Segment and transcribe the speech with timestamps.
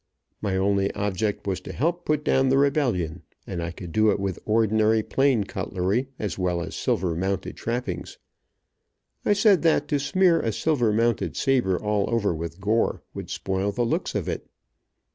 [0.41, 4.19] My only object was to help put down the rebellion, and I could do it
[4.19, 8.17] with ordinary plain cutlery, as well as silver mounted trappings.
[9.27, 13.71] I said that to smear a silver mounted saber all over with gore, would spoil
[13.71, 14.47] the looks of it.